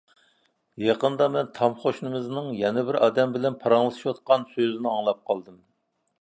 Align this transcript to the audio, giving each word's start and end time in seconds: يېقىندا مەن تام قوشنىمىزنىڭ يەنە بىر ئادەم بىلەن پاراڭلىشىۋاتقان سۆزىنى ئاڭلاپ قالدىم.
يېقىندا 0.83 1.27
مەن 1.35 1.51
تام 1.59 1.75
قوشنىمىزنىڭ 1.83 2.47
يەنە 2.61 2.85
بىر 2.87 2.99
ئادەم 3.01 3.37
بىلەن 3.37 3.59
پاراڭلىشىۋاتقان 3.65 4.47
سۆزىنى 4.55 4.91
ئاڭلاپ 4.95 5.23
قالدىم. 5.31 5.63